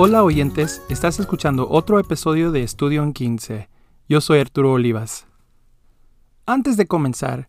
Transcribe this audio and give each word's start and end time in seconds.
Hola 0.00 0.22
oyentes, 0.22 0.80
estás 0.88 1.18
escuchando 1.18 1.68
otro 1.68 1.98
episodio 1.98 2.52
de 2.52 2.62
Estudio 2.62 3.02
en 3.02 3.12
15. 3.12 3.68
Yo 4.08 4.20
soy 4.20 4.38
Arturo 4.38 4.74
Olivas. 4.74 5.26
Antes 6.46 6.76
de 6.76 6.86
comenzar, 6.86 7.48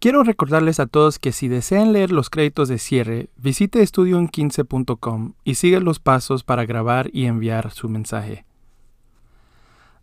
quiero 0.00 0.24
recordarles 0.24 0.80
a 0.80 0.86
todos 0.86 1.20
que 1.20 1.30
si 1.30 1.46
desean 1.46 1.92
leer 1.92 2.10
los 2.10 2.30
créditos 2.30 2.68
de 2.68 2.78
cierre, 2.78 3.30
visite 3.36 3.80
estudioen15.com 3.80 5.34
y 5.44 5.54
siga 5.54 5.78
los 5.78 6.00
pasos 6.00 6.42
para 6.42 6.66
grabar 6.66 7.10
y 7.12 7.26
enviar 7.26 7.70
su 7.70 7.88
mensaje. 7.88 8.44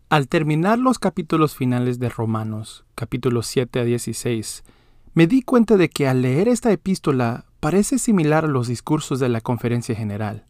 Al 0.08 0.28
terminar 0.28 0.78
los 0.78 0.98
capítulos 0.98 1.54
finales 1.56 1.98
de 1.98 2.08
Romanos, 2.08 2.86
capítulos 2.94 3.48
7 3.48 3.80
a 3.80 3.84
16, 3.84 4.64
me 5.12 5.26
di 5.26 5.42
cuenta 5.42 5.76
de 5.76 5.90
que 5.90 6.08
al 6.08 6.22
leer 6.22 6.48
esta 6.48 6.72
epístola 6.72 7.44
parece 7.60 7.98
similar 7.98 8.46
a 8.46 8.48
los 8.48 8.68
discursos 8.68 9.20
de 9.20 9.28
la 9.28 9.42
conferencia 9.42 9.94
general. 9.94 10.46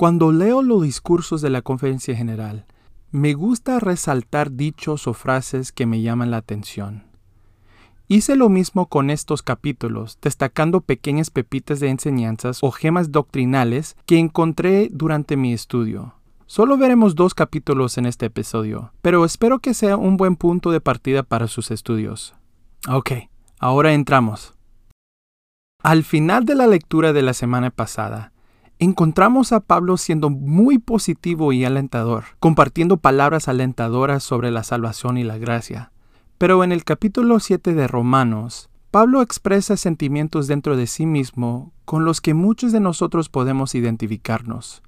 Cuando 0.00 0.32
leo 0.32 0.62
los 0.62 0.82
discursos 0.82 1.42
de 1.42 1.50
la 1.50 1.60
conferencia 1.60 2.16
general, 2.16 2.64
me 3.10 3.34
gusta 3.34 3.78
resaltar 3.80 4.52
dichos 4.52 5.06
o 5.06 5.12
frases 5.12 5.72
que 5.72 5.84
me 5.84 6.00
llaman 6.00 6.30
la 6.30 6.38
atención. 6.38 7.04
Hice 8.08 8.34
lo 8.34 8.48
mismo 8.48 8.86
con 8.86 9.10
estos 9.10 9.42
capítulos, 9.42 10.16
destacando 10.22 10.80
pequeñas 10.80 11.28
pepitas 11.28 11.80
de 11.80 11.90
enseñanzas 11.90 12.60
o 12.62 12.70
gemas 12.70 13.12
doctrinales 13.12 13.94
que 14.06 14.16
encontré 14.16 14.88
durante 14.90 15.36
mi 15.36 15.52
estudio. 15.52 16.14
Solo 16.46 16.78
veremos 16.78 17.14
dos 17.14 17.34
capítulos 17.34 17.98
en 17.98 18.06
este 18.06 18.24
episodio, 18.24 18.94
pero 19.02 19.26
espero 19.26 19.58
que 19.58 19.74
sea 19.74 19.98
un 19.98 20.16
buen 20.16 20.36
punto 20.36 20.70
de 20.70 20.80
partida 20.80 21.24
para 21.24 21.46
sus 21.46 21.70
estudios. 21.70 22.34
Ok, 22.88 23.10
ahora 23.58 23.92
entramos. 23.92 24.54
Al 25.82 26.04
final 26.04 26.46
de 26.46 26.54
la 26.54 26.66
lectura 26.66 27.12
de 27.12 27.20
la 27.20 27.34
semana 27.34 27.68
pasada, 27.68 28.32
encontramos 28.80 29.52
a 29.52 29.60
Pablo 29.60 29.98
siendo 29.98 30.30
muy 30.30 30.78
positivo 30.78 31.52
y 31.52 31.64
alentador, 31.64 32.24
compartiendo 32.40 32.96
palabras 32.96 33.46
alentadoras 33.46 34.24
sobre 34.24 34.50
la 34.50 34.64
salvación 34.64 35.18
y 35.18 35.22
la 35.22 35.36
gracia. 35.36 35.92
Pero 36.38 36.64
en 36.64 36.72
el 36.72 36.84
capítulo 36.84 37.38
7 37.38 37.74
de 37.74 37.86
Romanos, 37.86 38.70
Pablo 38.90 39.20
expresa 39.20 39.76
sentimientos 39.76 40.46
dentro 40.46 40.76
de 40.76 40.86
sí 40.86 41.04
mismo 41.04 41.74
con 41.84 42.06
los 42.06 42.22
que 42.22 42.32
muchos 42.32 42.72
de 42.72 42.80
nosotros 42.80 43.28
podemos 43.28 43.74
identificarnos. 43.74 44.82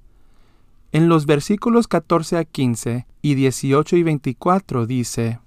En 0.90 1.08
los 1.08 1.26
versículos 1.26 1.86
14 1.86 2.38
a 2.38 2.44
15 2.44 3.06
y 3.20 3.34
18 3.34 3.96
y 3.96 4.02
24 4.02 4.86
dice, 4.86 5.40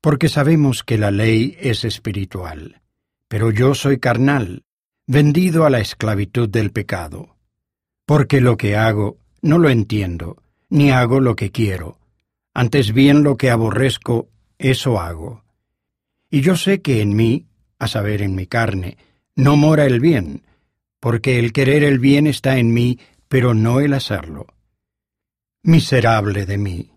Porque 0.00 0.30
sabemos 0.30 0.82
que 0.82 0.96
la 0.96 1.10
ley 1.10 1.54
es 1.60 1.84
espiritual, 1.84 2.80
pero 3.28 3.50
yo 3.50 3.74
soy 3.74 3.98
carnal, 3.98 4.62
vendido 5.06 5.66
a 5.66 5.70
la 5.70 5.80
esclavitud 5.80 6.48
del 6.48 6.70
pecado. 6.70 7.33
Porque 8.06 8.40
lo 8.40 8.56
que 8.56 8.76
hago 8.76 9.18
no 9.40 9.58
lo 9.58 9.68
entiendo, 9.68 10.42
ni 10.68 10.90
hago 10.90 11.20
lo 11.20 11.36
que 11.36 11.50
quiero. 11.50 11.98
Antes 12.52 12.92
bien 12.92 13.22
lo 13.22 13.36
que 13.36 13.50
aborrezco, 13.50 14.28
eso 14.58 15.00
hago. 15.00 15.42
Y 16.30 16.40
yo 16.40 16.56
sé 16.56 16.82
que 16.82 17.00
en 17.00 17.14
mí, 17.14 17.46
a 17.78 17.88
saber 17.88 18.22
en 18.22 18.34
mi 18.34 18.46
carne, 18.46 18.98
no 19.36 19.56
mora 19.56 19.86
el 19.86 20.00
bien, 20.00 20.42
porque 21.00 21.38
el 21.38 21.52
querer 21.52 21.84
el 21.84 21.98
bien 21.98 22.26
está 22.26 22.58
en 22.58 22.72
mí, 22.72 22.98
pero 23.28 23.54
no 23.54 23.80
el 23.80 23.94
hacerlo. 23.94 24.46
Miserable 25.62 26.46
de 26.46 26.58
mí. 26.58 26.90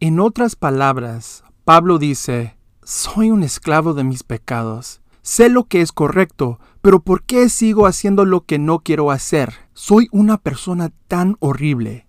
En 0.00 0.20
otras 0.20 0.56
palabras, 0.56 1.44
Pablo 1.64 1.98
dice, 1.98 2.56
soy 2.82 3.30
un 3.30 3.42
esclavo 3.42 3.94
de 3.94 4.04
mis 4.04 4.22
pecados. 4.22 5.00
Sé 5.22 5.48
lo 5.48 5.64
que 5.64 5.80
es 5.80 5.92
correcto, 5.92 6.60
pero 6.80 7.00
¿por 7.00 7.24
qué 7.24 7.48
sigo 7.48 7.86
haciendo 7.86 8.24
lo 8.24 8.44
que 8.44 8.58
no 8.58 8.78
quiero 8.78 9.10
hacer? 9.10 9.65
Soy 9.78 10.08
una 10.10 10.38
persona 10.38 10.90
tan 11.06 11.36
horrible. 11.38 12.06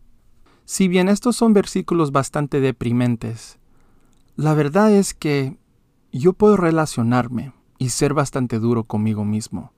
Si 0.63 0.87
bien 0.87 1.09
estos 1.09 1.35
son 1.35 1.51
versículos 1.51 2.13
bastante 2.13 2.61
deprimentes, 2.61 3.59
la 4.37 4.53
verdad 4.53 4.89
es 4.93 5.13
que 5.13 5.57
yo 6.13 6.31
puedo 6.31 6.55
relacionarme 6.55 7.51
y 7.77 7.89
ser 7.89 8.13
bastante 8.13 8.59
duro 8.59 8.85
conmigo 8.85 9.25
mismo. 9.25 9.73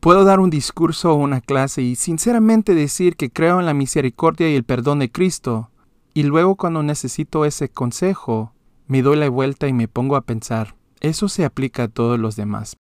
Puedo 0.00 0.24
dar 0.24 0.40
un 0.40 0.50
discurso 0.50 1.12
o 1.12 1.14
una 1.14 1.40
clase 1.40 1.80
y 1.82 1.94
sinceramente 1.94 2.74
decir 2.74 3.14
que 3.14 3.30
creo 3.30 3.60
en 3.60 3.66
la 3.66 3.72
misericordia 3.72 4.50
y 4.50 4.56
el 4.56 4.64
perdón 4.64 4.98
de 4.98 5.12
Cristo, 5.12 5.70
y 6.14 6.24
luego 6.24 6.56
cuando 6.56 6.82
necesito 6.82 7.44
ese 7.44 7.68
consejo, 7.68 8.52
me 8.88 9.00
doy 9.00 9.16
la 9.16 9.28
vuelta 9.28 9.68
y 9.68 9.72
me 9.72 9.86
pongo 9.86 10.16
a 10.16 10.22
pensar, 10.22 10.74
eso 10.98 11.28
se 11.28 11.44
aplica 11.44 11.84
a 11.84 11.88
todos 11.88 12.18
los 12.18 12.34
demás, 12.34 12.76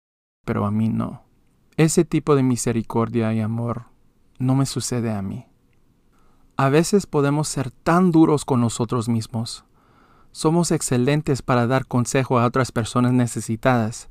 pero 0.45 0.67
a 0.67 0.71
mí 0.71 0.91
no. 0.91 1.23
Ese 1.79 2.05
tipo 2.05 2.37
de 2.37 2.43
misericordia 2.43 3.33
y 3.33 3.41
amor 3.41 3.96
no 4.39 4.55
me 4.55 4.67
sucede 4.67 5.13
a 5.13 5.23
mí. 5.23 5.47
A 6.57 6.69
veces 6.69 7.07
podemos 7.07 7.49
ser 7.49 7.71
tan 7.71 8.11
duros 8.11 8.45
con 8.45 8.61
nosotros 8.61 9.09
mismos. 9.09 9.65
Somos 10.33 10.71
excelentes 10.71 11.43
para 11.43 11.67
dar 11.67 11.87
consejo 11.87 12.39
a 12.39 12.47
otras 12.47 12.73
personas 12.73 13.13
necesitadas, 13.13 14.09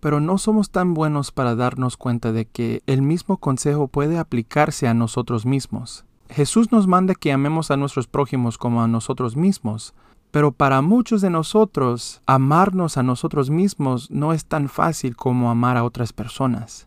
pero 0.00 0.20
no 0.20 0.38
somos 0.38 0.70
tan 0.70 0.94
buenos 0.94 1.32
para 1.32 1.56
darnos 1.56 1.96
cuenta 1.96 2.32
de 2.32 2.46
que 2.46 2.82
el 2.86 3.02
mismo 3.02 3.38
consejo 3.38 3.88
puede 3.88 4.18
aplicarse 4.18 4.86
a 4.86 4.94
nosotros 4.94 5.44
mismos. 5.44 6.04
Jesús 6.30 6.70
nos 6.72 6.86
manda 6.86 7.14
que 7.14 7.32
amemos 7.32 7.70
a 7.70 7.76
nuestros 7.76 8.06
prójimos 8.06 8.58
como 8.58 8.82
a 8.82 8.88
nosotros 8.88 9.36
mismos, 9.36 9.94
pero 10.30 10.52
para 10.52 10.82
muchos 10.82 11.22
de 11.22 11.30
nosotros, 11.30 12.20
amarnos 12.26 12.96
a 12.96 13.02
nosotros 13.02 13.50
mismos 13.50 14.10
no 14.10 14.32
es 14.32 14.44
tan 14.44 14.68
fácil 14.68 15.16
como 15.16 15.50
amar 15.50 15.76
a 15.76 15.84
otras 15.84 16.12
personas. 16.12 16.86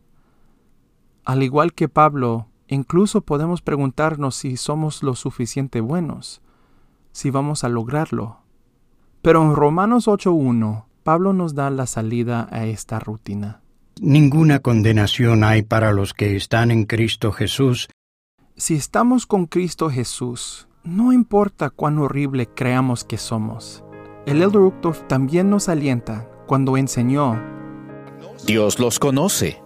Al 1.25 1.43
igual 1.43 1.73
que 1.73 1.89
Pablo, 1.89 2.47
incluso 2.75 3.21
podemos 3.21 3.61
preguntarnos 3.61 4.35
si 4.35 4.57
somos 4.57 5.03
lo 5.03 5.15
suficiente 5.15 5.81
buenos, 5.81 6.41
si 7.11 7.29
vamos 7.29 7.63
a 7.63 7.69
lograrlo. 7.69 8.37
Pero 9.21 9.43
en 9.43 9.55
Romanos 9.55 10.07
8.1, 10.07 10.85
Pablo 11.03 11.33
nos 11.33 11.53
da 11.53 11.69
la 11.69 11.85
salida 11.85 12.47
a 12.51 12.65
esta 12.65 12.99
rutina. 12.99 13.61
Ninguna 13.99 14.59
condenación 14.59 15.43
hay 15.43 15.61
para 15.61 15.91
los 15.91 16.13
que 16.13 16.35
están 16.35 16.71
en 16.71 16.85
Cristo 16.85 17.31
Jesús. 17.31 17.89
Si 18.55 18.75
estamos 18.75 19.25
con 19.25 19.45
Cristo 19.45 19.89
Jesús, 19.89 20.67
no 20.83 21.13
importa 21.13 21.69
cuán 21.69 21.99
horrible 21.99 22.47
creamos 22.47 23.03
que 23.03 23.17
somos. 23.17 23.83
El 24.25 24.41
Elder 24.41 24.61
Uchtdorf 24.61 25.07
también 25.07 25.49
nos 25.49 25.69
alienta 25.69 26.29
cuando 26.47 26.77
enseñó, 26.77 27.39
Dios 28.45 28.79
los 28.79 28.99
conoce. 28.99 29.61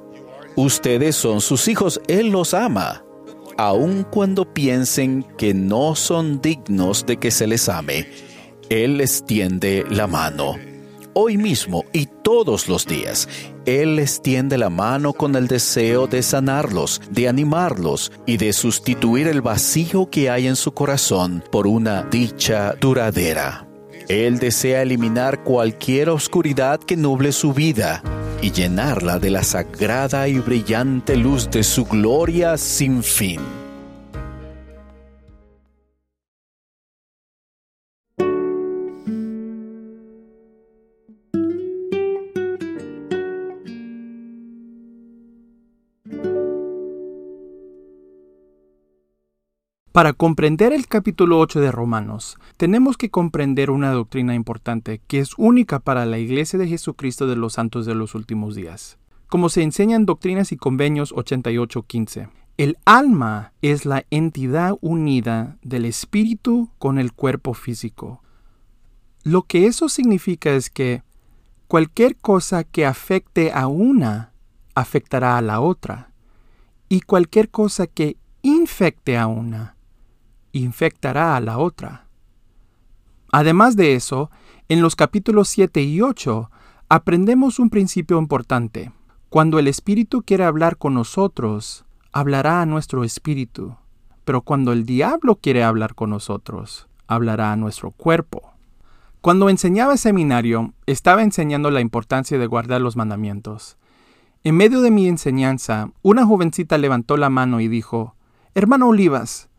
Ustedes 0.55 1.15
son 1.15 1.41
sus 1.41 1.67
hijos, 1.67 1.99
Él 2.07 2.29
los 2.29 2.53
ama, 2.53 3.03
aun 3.57 4.05
cuando 4.09 4.53
piensen 4.53 5.23
que 5.37 5.53
no 5.53 5.95
son 5.95 6.41
dignos 6.41 7.05
de 7.05 7.17
que 7.17 7.31
se 7.31 7.47
les 7.47 7.69
ame. 7.69 8.07
Él 8.69 8.97
les 8.97 9.25
tiende 9.25 9.85
la 9.89 10.07
mano 10.07 10.55
hoy 11.15 11.37
mismo 11.37 11.85
y 11.93 12.05
todos 12.05 12.67
los 12.67 12.85
días. 12.85 13.27
Él 13.65 13.95
les 13.95 14.21
tiende 14.21 14.57
la 14.57 14.69
mano 14.69 15.13
con 15.13 15.35
el 15.35 15.47
deseo 15.47 16.07
de 16.07 16.21
sanarlos, 16.21 17.01
de 17.09 17.27
animarlos 17.27 18.11
y 18.27 18.37
de 18.37 18.53
sustituir 18.53 19.27
el 19.27 19.41
vacío 19.41 20.09
que 20.09 20.29
hay 20.29 20.45
en 20.45 20.55
su 20.55 20.73
corazón 20.73 21.43
por 21.51 21.65
una 21.65 22.03
dicha 22.03 22.75
duradera. 22.79 23.65
Él 24.07 24.37
desea 24.37 24.83
eliminar 24.83 25.43
cualquier 25.43 26.09
oscuridad 26.09 26.79
que 26.79 26.95
nuble 26.95 27.31
su 27.31 27.53
vida 27.53 28.03
y 28.41 28.51
llenarla 28.51 29.19
de 29.19 29.29
la 29.29 29.43
sagrada 29.43 30.27
y 30.27 30.39
brillante 30.39 31.15
luz 31.15 31.49
de 31.49 31.63
su 31.63 31.85
gloria 31.85 32.57
sin 32.57 33.03
fin. 33.03 33.64
Para 49.95 50.11
comprender 50.11 50.73
el 50.73 50.87
capítulo 50.87 51.39
8 51.39 51.61
de 51.61 51.71
Romanos, 51.71 52.37
tenemos 52.57 52.97
que 52.97 53.09
comprender 53.09 53.71
una 53.71 53.91
doctrina 53.91 54.35
importante 54.35 54.99
que 55.07 55.19
es 55.19 55.31
única 55.37 55.79
para 55.79 56.05
la 56.05 56.17
Iglesia 56.17 56.59
de 56.59 56.67
Jesucristo 56.67 57.27
de 57.27 57.37
los 57.37 57.53
Santos 57.53 57.85
de 57.85 57.95
los 57.95 58.13
Últimos 58.13 58.55
Días. 58.55 58.97
Como 59.29 59.47
se 59.47 59.63
enseña 59.63 59.95
en 59.95 60.05
Doctrinas 60.05 60.51
y 60.51 60.57
Convenios 60.57 61.13
88.15, 61.15 62.27
el 62.57 62.77
alma 62.83 63.53
es 63.61 63.85
la 63.85 64.03
entidad 64.09 64.75
unida 64.81 65.55
del 65.61 65.85
espíritu 65.85 66.69
con 66.77 66.99
el 66.99 67.13
cuerpo 67.13 67.53
físico. 67.53 68.21
Lo 69.23 69.43
que 69.43 69.65
eso 69.65 69.87
significa 69.87 70.51
es 70.51 70.69
que 70.69 71.03
cualquier 71.69 72.17
cosa 72.17 72.65
que 72.65 72.85
afecte 72.85 73.53
a 73.53 73.67
una 73.67 74.33
afectará 74.73 75.37
a 75.37 75.41
la 75.41 75.61
otra, 75.61 76.11
y 76.89 76.99
cualquier 76.99 77.49
cosa 77.49 77.87
que 77.87 78.17
infecte 78.41 79.17
a 79.17 79.27
una 79.27 79.74
infectará 80.59 81.35
a 81.35 81.41
la 81.41 81.57
otra. 81.57 82.05
Además 83.31 83.75
de 83.75 83.95
eso, 83.95 84.31
en 84.69 84.81
los 84.81 84.95
capítulos 84.95 85.49
7 85.49 85.81
y 85.81 86.01
8 86.01 86.49
aprendemos 86.89 87.59
un 87.59 87.69
principio 87.69 88.17
importante. 88.17 88.91
Cuando 89.29 89.59
el 89.59 89.67
Espíritu 89.67 90.23
quiere 90.23 90.45
hablar 90.45 90.77
con 90.77 90.93
nosotros, 90.93 91.83
hablará 92.11 92.61
a 92.61 92.65
nuestro 92.65 93.03
espíritu. 93.03 93.75
pero 94.23 94.41
cuando 94.41 94.71
el 94.71 94.87
diablo 94.87 95.35
quiere 95.35 95.63
hablar 95.63 95.93
con 95.93 96.09
nosotros, 96.09 96.87
hablará 97.05 97.51
a 97.51 97.55
nuestro 97.55 97.91
cuerpo. 97.91 98.53
Cuando 99.21 99.49
enseñaba 99.49 99.97
seminario, 99.97 100.73
estaba 100.87 101.21
enseñando 101.21 101.69
la 101.69 101.81
importancia 101.81 102.39
de 102.39 102.47
guardar 102.47 102.81
los 102.81 102.95
mandamientos. 102.95 103.77
En 104.43 104.55
medio 104.55 104.81
de 104.81 104.89
mi 104.89 105.07
enseñanza, 105.07 105.91
una 106.01 106.25
jovencita 106.25 106.79
levantó 106.79 107.17
la 107.17 107.29
mano 107.29 107.59
y 107.59 107.67
dijo, 107.67 108.15
Hermano 108.55 108.87
Olivas, 108.87 109.49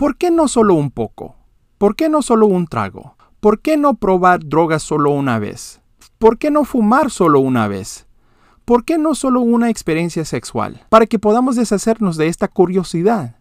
¿por 0.00 0.16
qué 0.16 0.30
no 0.30 0.48
solo 0.48 0.76
un 0.76 0.90
poco? 0.90 1.36
¿Por 1.76 1.94
qué 1.94 2.08
no 2.08 2.22
solo 2.22 2.46
un 2.46 2.66
trago? 2.66 3.16
¿Por 3.38 3.60
qué 3.60 3.76
no 3.76 3.92
probar 3.96 4.40
drogas 4.42 4.82
solo 4.82 5.10
una 5.10 5.38
vez? 5.38 5.82
¿Por 6.16 6.38
qué 6.38 6.50
no 6.50 6.64
fumar 6.64 7.10
solo 7.10 7.40
una 7.40 7.68
vez? 7.68 8.06
¿Por 8.64 8.86
qué 8.86 8.96
no 8.96 9.14
solo 9.14 9.42
una 9.42 9.68
experiencia 9.68 10.24
sexual? 10.24 10.86
Para 10.88 11.04
que 11.04 11.18
podamos 11.18 11.56
deshacernos 11.56 12.16
de 12.16 12.28
esta 12.28 12.48
curiosidad. 12.48 13.36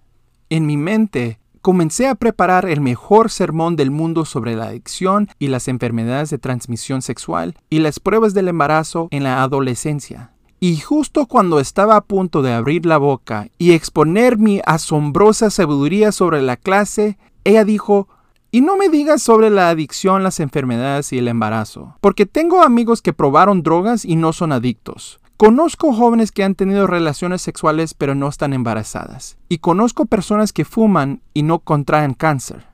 En 0.50 0.65
mi 0.65 0.75
mente, 0.75 1.39
comencé 1.61 2.09
a 2.09 2.15
preparar 2.15 2.65
el 2.65 2.81
mejor 2.81 3.31
sermón 3.31 3.77
del 3.77 3.89
mundo 3.89 4.25
sobre 4.25 4.57
la 4.57 4.65
adicción 4.65 5.29
y 5.39 5.47
las 5.47 5.69
enfermedades 5.69 6.29
de 6.29 6.39
transmisión 6.39 7.01
sexual 7.01 7.56
y 7.69 7.79
las 7.79 8.01
pruebas 8.01 8.33
del 8.33 8.50
embarazo 8.50 9.07
en 9.11 9.23
la 9.23 9.44
adolescencia. 9.44 10.33
Y 10.61 10.77
justo 10.77 11.25
cuando 11.25 11.59
estaba 11.61 11.95
a 11.95 12.01
punto 12.01 12.41
de 12.41 12.51
abrir 12.51 12.85
la 12.85 12.97
boca 12.97 13.47
y 13.57 13.71
exponer 13.71 14.38
mi 14.38 14.61
asombrosa 14.65 15.50
sabiduría 15.50 16.11
sobre 16.11 16.41
la 16.41 16.57
clase, 16.57 17.17
ella 17.45 17.63
dijo, 17.63 18.09
y 18.51 18.59
no 18.59 18.75
me 18.75 18.89
digas 18.89 19.21
sobre 19.21 19.50
la 19.50 19.69
adicción, 19.69 20.21
las 20.21 20.41
enfermedades 20.41 21.13
y 21.13 21.17
el 21.17 21.29
embarazo, 21.29 21.95
porque 22.01 22.25
tengo 22.25 22.61
amigos 22.61 23.01
que 23.01 23.13
probaron 23.13 23.63
drogas 23.63 24.03
y 24.03 24.17
no 24.17 24.33
son 24.33 24.51
adictos. 24.51 25.21
Conozco 25.38 25.94
jóvenes 25.94 26.33
que 26.33 26.44
han 26.44 26.56
tenido 26.56 26.85
relaciones 26.88 27.41
sexuales 27.41 27.94
pero 27.94 28.13
no 28.13 28.27
están 28.27 28.51
embarazadas. 28.51 29.38
Y 29.47 29.59
conozco 29.59 30.06
personas 30.06 30.51
que 30.51 30.65
fuman 30.65 31.21
y 31.33 31.44
no 31.44 31.59
contraen 31.59 32.13
cáncer. 32.13 32.67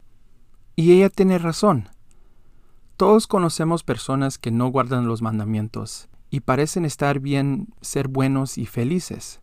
Y 0.75 0.93
ella 0.93 1.09
tiene 1.09 1.37
razón. 1.37 1.89
Todos 2.97 3.27
conocemos 3.27 3.83
personas 3.83 4.39
que 4.39 4.49
no 4.49 4.69
guardan 4.69 5.07
los 5.07 5.21
mandamientos 5.21 6.09
y 6.35 6.41
parecen 6.41 6.83
estar 6.83 7.21
bien, 7.21 7.69
ser 7.79 8.09
buenos 8.09 8.57
y 8.57 8.65
felices. 8.65 9.39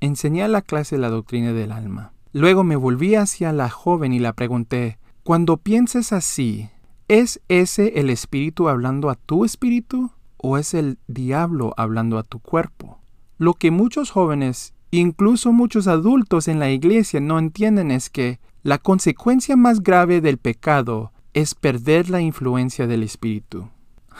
Enseñé 0.00 0.42
a 0.42 0.48
la 0.48 0.60
clase 0.60 0.98
la 0.98 1.08
doctrina 1.08 1.52
del 1.52 1.70
alma. 1.70 2.14
Luego 2.32 2.64
me 2.64 2.74
volví 2.74 3.14
hacia 3.14 3.52
la 3.52 3.70
joven 3.70 4.12
y 4.12 4.18
la 4.18 4.32
pregunté, 4.32 4.98
cuando 5.22 5.58
pienses 5.58 6.12
así, 6.12 6.68
¿es 7.06 7.40
ese 7.46 8.00
el 8.00 8.10
espíritu 8.10 8.68
hablando 8.68 9.08
a 9.08 9.14
tu 9.14 9.44
espíritu 9.44 10.10
o 10.36 10.58
es 10.58 10.74
el 10.74 10.98
diablo 11.06 11.74
hablando 11.76 12.18
a 12.18 12.24
tu 12.24 12.40
cuerpo? 12.40 12.98
Lo 13.38 13.54
que 13.54 13.70
muchos 13.70 14.10
jóvenes, 14.10 14.74
incluso 14.90 15.52
muchos 15.52 15.86
adultos 15.86 16.48
en 16.48 16.58
la 16.58 16.70
iglesia 16.70 17.20
no 17.20 17.38
entienden 17.38 17.92
es 17.92 18.10
que 18.10 18.40
la 18.64 18.78
consecuencia 18.78 19.54
más 19.54 19.80
grave 19.80 20.20
del 20.20 20.38
pecado 20.38 21.12
es 21.34 21.54
perder 21.54 22.10
la 22.10 22.20
influencia 22.20 22.88
del 22.88 23.04
espíritu. 23.04 23.68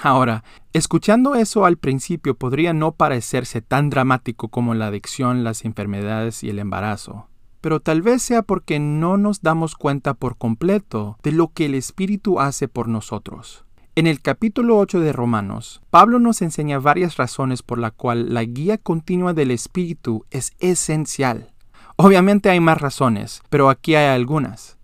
Ahora, 0.02 0.44
escuchando 0.72 1.34
eso 1.34 1.64
al 1.64 1.76
principio 1.76 2.34
podría 2.34 2.72
no 2.72 2.92
parecerse 2.92 3.60
tan 3.60 3.90
dramático 3.90 4.48
como 4.48 4.74
la 4.74 4.86
adicción, 4.86 5.44
las 5.44 5.64
enfermedades 5.64 6.42
y 6.44 6.50
el 6.50 6.58
embarazo 6.58 7.28
pero 7.62 7.80
tal 7.80 8.02
vez 8.02 8.22
sea 8.22 8.42
porque 8.42 8.78
no 8.80 9.16
nos 9.16 9.40
damos 9.40 9.76
cuenta 9.76 10.14
por 10.14 10.36
completo 10.36 11.16
de 11.22 11.32
lo 11.32 11.48
que 11.48 11.66
el 11.66 11.74
Espíritu 11.76 12.40
hace 12.40 12.68
por 12.68 12.88
nosotros. 12.88 13.64
En 13.94 14.06
el 14.06 14.20
capítulo 14.20 14.78
8 14.78 15.00
de 15.00 15.12
Romanos, 15.12 15.80
Pablo 15.90 16.18
nos 16.18 16.42
enseña 16.42 16.80
varias 16.80 17.16
razones 17.16 17.62
por 17.62 17.78
la 17.78 17.92
cual 17.92 18.34
la 18.34 18.42
guía 18.42 18.78
continua 18.78 19.32
del 19.32 19.52
Espíritu 19.52 20.26
es 20.30 20.54
esencial. 20.58 21.52
Obviamente 21.96 22.50
hay 22.50 22.58
más 22.58 22.80
razones, 22.80 23.42
pero 23.48 23.70
aquí 23.70 23.94
hay 23.94 24.08
algunas. 24.08 24.76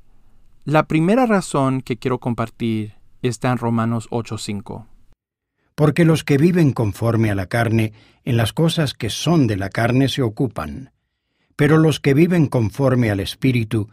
La 0.65 0.85
primera 0.85 1.27
razón 1.27 1.81
que 1.81 1.97
quiero 1.97 2.19
compartir 2.19 2.95
está 3.23 3.51
en 3.51 3.59
Romanos 3.59 4.07
8:5. 4.11 4.87
Porque 5.79 6.05
los 6.05 6.25
que 6.25 6.39
viven 6.39 6.73
conforme 6.73 7.31
a 7.31 7.37
la 7.37 7.47
carne, 7.47 7.93
en 8.25 8.37
las 8.37 8.53
cosas 8.53 8.95
que 8.95 9.11
son 9.11 9.47
de 9.47 9.57
la 9.57 9.69
carne 9.71 10.09
se 10.09 10.23
ocupan, 10.23 10.91
pero 11.55 11.79
los 11.79 12.01
que 12.01 12.15
viven 12.15 12.49
conforme 12.49 13.13
al 13.13 13.21
Espíritu 13.21 13.89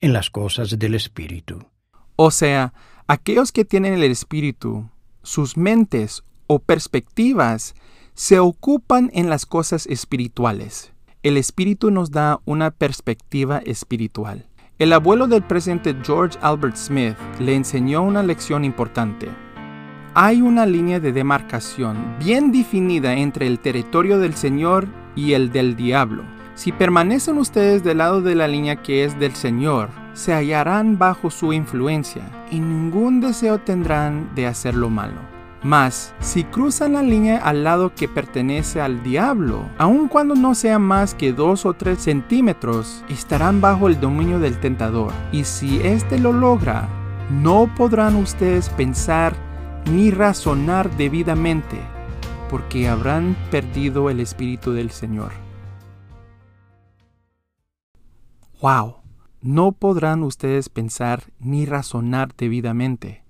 en 0.00 0.12
las 0.12 0.30
cosas 0.30 0.78
del 0.78 0.94
Espíritu. 0.94 1.66
O 2.14 2.30
sea, 2.30 2.72
aquellos 3.08 3.50
que 3.50 3.64
tienen 3.64 3.94
el 3.94 4.04
Espíritu, 4.04 4.88
sus 5.24 5.56
mentes 5.56 6.22
o 6.46 6.60
perspectivas 6.60 7.74
se 8.14 8.38
ocupan 8.38 9.10
en 9.12 9.28
las 9.28 9.44
cosas 9.44 9.88
espirituales. 9.88 10.92
El 11.24 11.36
Espíritu 11.36 11.90
nos 11.90 12.12
da 12.12 12.42
una 12.44 12.70
perspectiva 12.70 13.58
espiritual. 13.66 14.46
El 14.78 14.92
abuelo 14.92 15.26
del 15.26 15.42
presidente 15.42 15.96
George 16.04 16.38
Albert 16.42 16.76
Smith 16.76 17.16
le 17.40 17.56
enseñó 17.56 18.02
una 18.02 18.22
lección 18.22 18.64
importante. 18.64 19.30
Hay 20.16 20.42
una 20.42 20.64
línea 20.64 21.00
de 21.00 21.10
demarcación 21.10 21.96
bien 22.20 22.52
definida 22.52 23.14
entre 23.14 23.48
el 23.48 23.58
territorio 23.58 24.20
del 24.20 24.34
Señor 24.34 24.86
y 25.16 25.32
el 25.32 25.50
del 25.50 25.74
diablo. 25.74 26.22
Si 26.54 26.70
permanecen 26.70 27.36
ustedes 27.36 27.82
del 27.82 27.98
lado 27.98 28.22
de 28.22 28.36
la 28.36 28.46
línea 28.46 28.76
que 28.76 29.02
es 29.02 29.18
del 29.18 29.34
Señor, 29.34 29.88
se 30.12 30.32
hallarán 30.32 30.98
bajo 31.00 31.30
su 31.30 31.52
influencia 31.52 32.22
y 32.52 32.60
ningún 32.60 33.20
deseo 33.20 33.58
tendrán 33.58 34.32
de 34.36 34.46
hacer 34.46 34.76
lo 34.76 34.88
malo. 34.88 35.20
Mas, 35.64 36.14
si 36.20 36.44
cruzan 36.44 36.92
la 36.92 37.02
línea 37.02 37.38
al 37.38 37.64
lado 37.64 37.92
que 37.92 38.06
pertenece 38.06 38.80
al 38.80 39.02
diablo, 39.02 39.68
aun 39.78 40.06
cuando 40.06 40.36
no 40.36 40.54
sea 40.54 40.78
más 40.78 41.14
que 41.14 41.32
dos 41.32 41.66
o 41.66 41.72
tres 41.72 41.98
centímetros, 41.98 43.04
estarán 43.08 43.60
bajo 43.60 43.88
el 43.88 43.98
dominio 43.98 44.38
del 44.38 44.60
tentador. 44.60 45.12
Y 45.32 45.42
si 45.42 45.80
éste 45.80 46.20
lo 46.20 46.32
logra, 46.32 46.86
no 47.30 47.68
podrán 47.74 48.14
ustedes 48.14 48.68
pensar 48.68 49.34
ni 49.90 50.10
razonar 50.10 50.96
debidamente, 50.96 51.78
porque 52.50 52.88
habrán 52.88 53.36
perdido 53.50 54.10
el 54.10 54.20
Espíritu 54.20 54.72
del 54.72 54.90
Señor. 54.90 55.44
wow, 58.64 58.94
no 59.42 59.72
podrán 59.72 60.22
ustedes 60.22 60.70
pensar 60.70 61.24
ni 61.38 61.66
razonar 61.66 62.34
debidamente. 62.34 63.22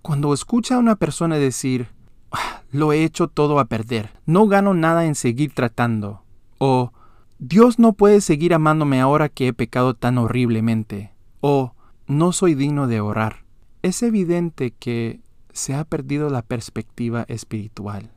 Cuando 0.00 0.32
escucha 0.32 0.76
a 0.76 0.78
una 0.78 0.96
persona 0.96 1.36
decir, 1.36 1.88
ah, 2.32 2.62
lo 2.72 2.94
he 2.94 3.04
hecho 3.04 3.28
todo 3.28 3.58
a 3.58 3.66
perder, 3.66 4.08
no 4.24 4.46
gano 4.46 4.72
nada 4.72 5.04
en 5.04 5.14
seguir 5.14 5.52
tratando, 5.52 6.22
o 6.56 6.90
Dios 7.38 7.78
no 7.78 7.92
puede 7.92 8.22
seguir 8.22 8.54
amándome 8.54 8.98
ahora 8.98 9.28
que 9.28 9.48
he 9.48 9.52
pecado 9.52 9.92
tan 9.92 10.16
horriblemente, 10.16 11.12
o 11.42 11.74
no 12.06 12.32
soy 12.32 12.54
digno 12.54 12.86
de 12.86 13.02
orar, 13.02 13.44
es 13.82 14.02
evidente 14.02 14.70
que 14.70 15.20
se 15.52 15.74
ha 15.74 15.84
perdido 15.84 16.30
la 16.30 16.42
perspectiva 16.42 17.24
espiritual. 17.28 18.10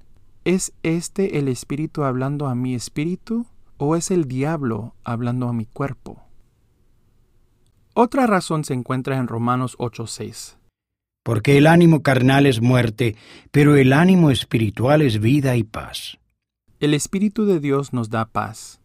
¿Es 0.46 0.74
este 0.84 1.40
el 1.40 1.48
espíritu 1.48 2.04
hablando 2.04 2.48
a 2.48 2.56
mi 2.56 2.75
espíritu? 2.75 3.48
o 3.78 3.96
es 3.96 4.12
el 4.12 4.28
diablo 4.28 4.96
hablando 5.04 5.48
a 5.50 5.54
mi 5.54 5.66
cuerpo? 5.66 6.24
Otra 7.94 8.28
razón 8.28 8.63
se 8.63 8.74
encuentra 8.74 9.18
en 9.18 9.28
Romanos 9.28 9.75
8:6. 9.78 10.58
Porque 11.24 11.58
el 11.58 11.68
ánimo 11.68 12.02
carnal 12.02 12.46
es 12.46 12.62
muerte, 12.62 13.16
pero 13.52 13.75
el 13.75 13.94
ánimo 13.94 14.32
espiritual 14.32 15.02
es 15.02 15.20
vida 15.20 15.56
y 15.56 15.63
paz. 15.63 16.18
El 16.80 16.94
Espíritu 16.94 17.46
de 17.46 17.60
Dios 17.60 17.94
nos 17.94 18.10
da 18.10 18.25
paz. 18.25 18.82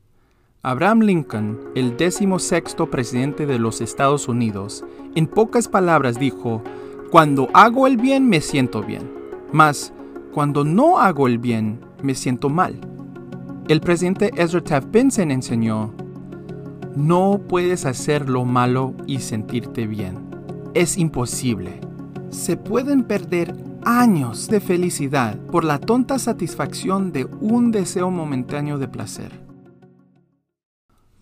Abraham 0.62 1.00
Lincoln, 1.00 1.58
el 1.74 1.96
décimo 1.96 2.38
sexto 2.38 2.90
presidente 2.90 3.46
de 3.46 3.58
los 3.58 3.80
Estados 3.80 4.28
Unidos, 4.28 4.84
en 5.14 5.26
pocas 5.26 5.68
palabras 5.68 6.18
dijo, 6.18 6.62
Cuando 7.10 7.48
hago 7.54 7.86
el 7.86 7.96
bien 7.96 8.28
me 8.28 8.42
siento 8.42 8.82
bien, 8.82 9.10
mas 9.50 9.94
cuando 10.34 10.62
no 10.62 10.98
hago 10.98 11.26
el 11.26 11.38
bien 11.38 11.80
me 12.02 12.14
siento 12.14 12.50
mal. 12.50 12.78
El 13.66 13.80
presidente 13.80 14.30
Ezra 14.36 14.62
Taft 14.62 14.90
Benson 14.90 15.30
enseñó, 15.30 15.94
no 16.94 17.40
puedes 17.48 17.86
hacer 17.86 18.28
lo 18.28 18.44
malo 18.44 18.94
y 19.06 19.20
sentirte 19.20 19.86
bien. 19.86 20.18
Es 20.74 20.98
imposible. 20.98 21.80
Se 22.28 22.58
pueden 22.58 23.04
perder 23.04 23.54
años 23.86 24.48
de 24.48 24.60
felicidad 24.60 25.38
por 25.46 25.64
la 25.64 25.78
tonta 25.78 26.18
satisfacción 26.18 27.10
de 27.10 27.24
un 27.24 27.70
deseo 27.70 28.10
momentáneo 28.10 28.76
de 28.76 28.88
placer. 28.88 29.32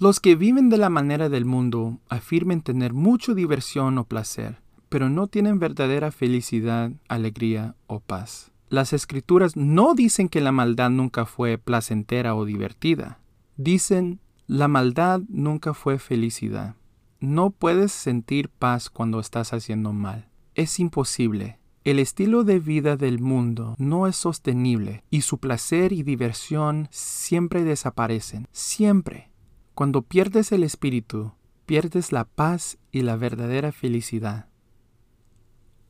Los 0.00 0.18
que 0.18 0.34
viven 0.34 0.68
de 0.68 0.78
la 0.78 0.90
manera 0.90 1.28
del 1.28 1.44
mundo 1.44 2.00
afirmen 2.08 2.60
tener 2.60 2.92
mucha 2.92 3.34
diversión 3.34 3.98
o 3.98 4.04
placer, 4.04 4.65
pero 4.88 5.10
no 5.10 5.26
tienen 5.26 5.58
verdadera 5.58 6.10
felicidad, 6.10 6.92
alegría 7.08 7.74
o 7.86 8.00
paz. 8.00 8.52
Las 8.68 8.92
escrituras 8.92 9.56
no 9.56 9.94
dicen 9.94 10.28
que 10.28 10.40
la 10.40 10.52
maldad 10.52 10.90
nunca 10.90 11.24
fue 11.24 11.58
placentera 11.58 12.34
o 12.34 12.44
divertida. 12.44 13.20
Dicen, 13.56 14.20
la 14.46 14.68
maldad 14.68 15.20
nunca 15.28 15.72
fue 15.72 15.98
felicidad. 15.98 16.74
No 17.20 17.50
puedes 17.50 17.92
sentir 17.92 18.48
paz 18.48 18.90
cuando 18.90 19.20
estás 19.20 19.52
haciendo 19.52 19.92
mal. 19.92 20.28
Es 20.54 20.78
imposible. 20.80 21.58
El 21.84 22.00
estilo 22.00 22.42
de 22.42 22.58
vida 22.58 22.96
del 22.96 23.20
mundo 23.20 23.76
no 23.78 24.08
es 24.08 24.16
sostenible 24.16 25.04
y 25.08 25.20
su 25.20 25.38
placer 25.38 25.92
y 25.92 26.02
diversión 26.02 26.88
siempre 26.90 27.62
desaparecen. 27.62 28.48
Siempre. 28.50 29.30
Cuando 29.74 30.02
pierdes 30.02 30.50
el 30.50 30.64
espíritu, 30.64 31.32
pierdes 31.64 32.10
la 32.10 32.24
paz 32.24 32.78
y 32.90 33.02
la 33.02 33.16
verdadera 33.16 33.70
felicidad. 33.70 34.48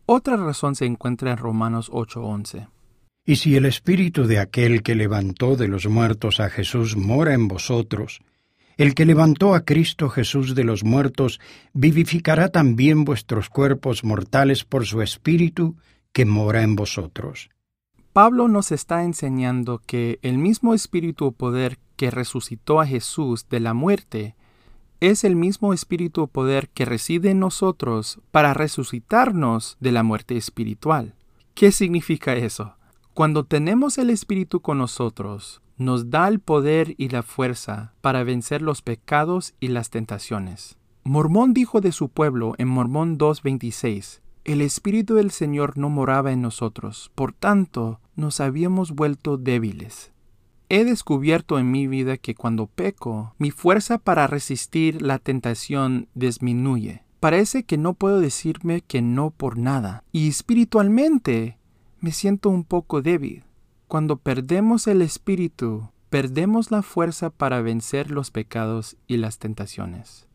Otra 0.07 0.37
razón 0.37 0.77
se 0.77 0.87
encuentra 0.87 1.33
en 1.33 1.37
Romanos 1.37 1.91
8:11. 1.93 2.69
Y 3.25 3.37
si 3.37 3.57
el 3.57 3.67
espíritu 3.67 4.29
de 4.29 4.39
aquel 4.39 4.85
que 4.85 4.95
levantó 4.95 5.57
de 5.57 5.67
los 5.67 5.89
muertos 5.89 6.39
a 6.39 6.49
Jesús 6.49 6.97
mora 6.97 7.35
en 7.35 7.49
vosotros, 7.49 8.21
el 8.77 8.95
que 8.95 9.05
levantó 9.05 9.55
a 9.55 9.65
Cristo 9.65 10.09
Jesús 10.09 10.55
de 10.55 10.63
los 10.63 10.85
muertos 10.85 11.41
vivificará 11.73 12.51
también 12.51 13.05
vuestros 13.05 13.49
cuerpos 13.49 14.05
mortales 14.05 14.65
por 14.65 14.87
su 14.87 15.03
espíritu 15.03 15.77
que 16.13 16.25
mora 16.25 16.63
en 16.63 16.77
vosotros. 16.77 17.51
Pablo 18.13 18.47
nos 18.47 18.71
está 18.71 19.03
enseñando 19.03 19.83
que 19.85 20.21
el 20.23 20.39
mismo 20.39 20.73
espíritu 20.73 21.27
o 21.27 21.33
poder 21.33 21.79
que 21.97 22.13
resucitó 22.13 22.81
a 22.81 22.87
Jesús 22.87 23.49
de 23.49 23.61
la 23.61 23.75
muerte 23.75 24.37
es 25.01 25.25
el 25.25 25.37
mismo 25.37 25.73
espíritu 25.73 26.23
o 26.23 26.27
poder 26.27 26.69
que 26.71 26.85
reside 26.85 27.31
en 27.31 27.41
nosotros 27.41 28.21
para 28.31 28.55
resucitarnos 28.55 29.77
de 29.81 29.93
la 29.93 30.03
muerte 30.03 30.37
espiritual. 30.37 31.15
¿Qué 31.55 31.73
significa 31.73 32.35
eso? 32.35 32.75
Cuando 33.15 33.45
tenemos 33.45 33.99
el 33.99 34.11
espíritu 34.11 34.61
con 34.61 34.79
nosotros, 34.79 35.63
nos 35.79 36.11
da 36.11 36.29
el 36.29 36.41
poder 36.41 36.95
y 36.99 37.09
la 37.09 37.23
fuerza 37.23 37.93
para 38.01 38.25
vencer 38.25 38.63
los 38.63 38.83
pecados 38.83 39.55
y 39.61 39.69
las 39.69 39.91
tentaciones. 39.91 40.77
Mormón 41.05 41.55
dijo 41.55 41.81
de 41.81 41.93
su 41.93 42.09
pueblo 42.09 42.55
en 42.59 42.69
Mormón 42.69 43.17
2.26, 43.19 44.21
el 44.45 44.61
Espíritu 44.61 45.15
del 45.15 45.31
Señor 45.31 45.77
no 45.77 45.89
moraba 45.89 46.33
en 46.33 46.41
nosotros, 46.41 47.11
por 47.15 47.33
tanto 47.33 48.01
nos 48.15 48.41
habíamos 48.41 48.93
vuelto 48.93 49.37
débiles. 49.37 50.13
He 50.69 50.85
descubierto 50.85 51.59
en 51.59 51.71
mi 51.71 51.87
vida 51.87 52.17
que 52.17 52.35
cuando 52.35 52.67
peco, 52.67 53.35
mi 53.39 53.53
fuerza 53.53 53.99
para 53.99 54.27
resistir 54.27 55.01
la 55.01 55.21
tentación 55.21 56.09
disminuye. 56.15 57.05
Parece 57.21 57.63
que 57.63 57.79
no 57.79 57.95
puedo 57.95 58.21
decirme 58.21 58.81
que 58.81 59.01
no 59.01 59.31
por 59.31 59.59
nada, 59.59 60.03
y 60.11 60.29
espiritualmente 60.29 61.59
me 62.01 62.11
siento 62.11 62.51
un 62.51 62.65
poco 62.65 63.01
débil. 63.01 63.45
Cuando 63.87 64.17
perdemos 64.17 64.89
el 64.89 65.03
espíritu, 65.03 65.91
perdemos 66.11 66.73
la 66.73 66.83
fuerza 66.83 67.31
para 67.31 67.63
vencer 67.63 68.11
los 68.11 68.33
pecados 68.33 68.97
y 69.07 69.19
las 69.19 69.39
tentaciones. 69.39 70.27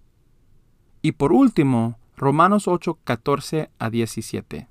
Y 1.01 1.13
por 1.13 1.33
último, 1.33 1.99
Romanos 2.15 2.67
8, 2.67 2.99
14 3.03 3.69
a 3.79 3.89
17. 3.89 4.67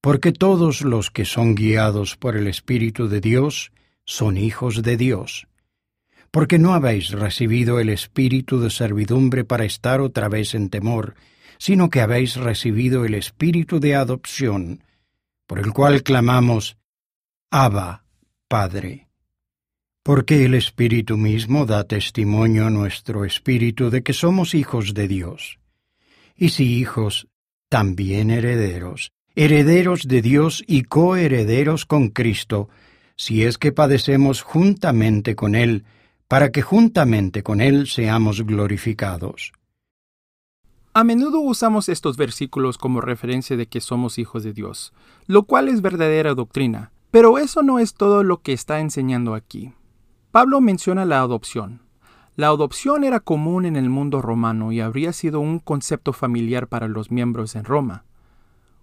Porque 0.00 0.32
todos 0.32 0.82
los 0.82 1.10
que 1.10 1.24
son 1.24 1.54
guiados 1.54 2.16
por 2.16 2.36
el 2.36 2.46
Espíritu 2.46 3.08
de 3.08 3.20
Dios 3.20 3.72
son 4.04 4.36
hijos 4.36 4.82
de 4.82 4.96
Dios. 4.96 5.46
Porque 6.30 6.58
no 6.58 6.74
habéis 6.74 7.10
recibido 7.10 7.78
el 7.80 7.88
espíritu 7.88 8.60
de 8.60 8.70
servidumbre 8.70 9.44
para 9.44 9.64
estar 9.64 10.00
otra 10.00 10.28
vez 10.28 10.54
en 10.54 10.68
temor, 10.68 11.14
sino 11.58 11.90
que 11.90 12.00
habéis 12.00 12.36
recibido 12.36 13.04
el 13.04 13.14
espíritu 13.14 13.80
de 13.80 13.94
adopción, 13.94 14.82
por 15.46 15.58
el 15.58 15.72
cual 15.72 16.02
clamamos, 16.02 16.76
Abba, 17.50 18.04
Padre. 18.48 19.08
Porque 20.02 20.44
el 20.44 20.54
Espíritu 20.54 21.16
mismo 21.16 21.64
da 21.64 21.84
testimonio 21.84 22.66
a 22.66 22.70
nuestro 22.70 23.24
espíritu 23.24 23.90
de 23.90 24.02
que 24.02 24.12
somos 24.12 24.54
hijos 24.54 24.92
de 24.92 25.08
Dios. 25.08 25.58
Y 26.36 26.50
si 26.50 26.78
hijos, 26.78 27.28
también 27.68 28.30
herederos, 28.30 29.12
herederos 29.34 30.06
de 30.06 30.20
Dios 30.20 30.62
y 30.66 30.82
coherederos 30.82 31.86
con 31.86 32.08
Cristo, 32.08 32.68
si 33.16 33.44
es 33.44 33.58
que 33.58 33.72
padecemos 33.72 34.42
juntamente 34.42 35.36
con 35.36 35.54
Él, 35.54 35.84
para 36.28 36.50
que 36.50 36.62
juntamente 36.62 37.42
con 37.42 37.60
Él 37.60 37.86
seamos 37.86 38.42
glorificados. 38.42 39.52
A 40.92 41.02
menudo 41.02 41.40
usamos 41.40 41.88
estos 41.88 42.16
versículos 42.16 42.78
como 42.78 43.00
referencia 43.00 43.56
de 43.56 43.66
que 43.66 43.80
somos 43.80 44.18
hijos 44.18 44.44
de 44.44 44.52
Dios, 44.52 44.92
lo 45.26 45.42
cual 45.42 45.68
es 45.68 45.82
verdadera 45.82 46.34
doctrina, 46.34 46.92
pero 47.10 47.38
eso 47.38 47.62
no 47.62 47.78
es 47.78 47.94
todo 47.94 48.22
lo 48.22 48.42
que 48.42 48.52
está 48.52 48.80
enseñando 48.80 49.34
aquí. 49.34 49.72
Pablo 50.30 50.60
menciona 50.60 51.04
la 51.04 51.20
adopción. 51.20 51.80
La 52.36 52.48
adopción 52.48 53.04
era 53.04 53.20
común 53.20 53.66
en 53.66 53.76
el 53.76 53.88
mundo 53.88 54.20
romano 54.20 54.72
y 54.72 54.80
habría 54.80 55.12
sido 55.12 55.38
un 55.38 55.60
concepto 55.60 56.12
familiar 56.12 56.66
para 56.66 56.88
los 56.88 57.12
miembros 57.12 57.54
en 57.54 57.64
Roma. 57.64 58.04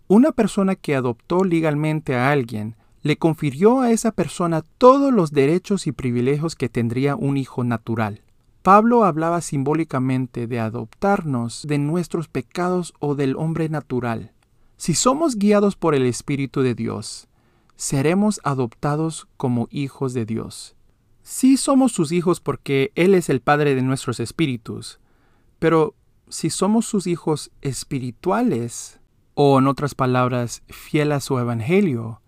Una 0.08 0.32
persona 0.32 0.76
que 0.76 0.96
adoptó 0.96 1.44
legalmente 1.44 2.16
a 2.16 2.32
alguien 2.32 2.76
le 3.04 3.18
confirió 3.18 3.82
a 3.82 3.92
esa 3.92 4.12
persona 4.12 4.62
todos 4.78 5.12
los 5.12 5.32
derechos 5.32 5.88
y 5.88 5.92
privilegios 5.92 6.56
que 6.56 6.70
tendría 6.70 7.16
un 7.16 7.38
hijo 7.38 7.64
natural. 7.64 8.22
Pablo 8.62 9.06
hablaba 9.06 9.42
simbólicamente 9.42 10.46
de 10.46 10.60
adoptarnos 10.60 11.66
de 11.68 11.80
nuestros 11.80 12.28
pecados 12.28 12.94
o 13.00 13.16
del 13.16 13.36
hombre 13.36 13.70
natural. 13.70 14.34
Si 14.78 14.94
somos 14.94 15.36
guiados 15.36 15.76
por 15.76 15.96
el 15.96 16.06
Espíritu 16.06 16.62
de 16.62 16.76
Dios, 16.76 17.28
seremos 17.76 18.40
adoptados 18.44 19.28
como 19.38 19.68
hijos 19.72 20.14
de 20.14 20.26
Dios. 20.26 20.76
Sí 21.24 21.58
somos 21.58 21.92
sus 21.92 22.12
hijos 22.12 22.40
porque 22.40 22.92
Él 22.94 23.16
es 23.16 23.30
el 23.30 23.42
Padre 23.42 23.74
de 23.74 23.82
nuestros 23.82 24.20
espíritus, 24.20 25.00
pero 25.58 25.96
si 26.30 26.50
somos 26.50 26.86
sus 26.86 27.08
hijos 27.08 27.52
espirituales, 27.62 29.00
o 29.34 29.60
en 29.60 29.68
otras 29.68 29.96
palabras, 29.96 30.64
fiel 30.68 31.12
a 31.12 31.20
su 31.20 31.40
Evangelio, 31.40 32.21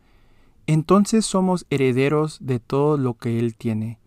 entonces 0.67 1.25
somos 1.25 1.65
herederos 1.69 2.37
de 2.41 2.59
todo 2.59 2.97
lo 2.97 3.15
que 3.15 3.39
Él 3.39 3.55
tiene 3.55 3.99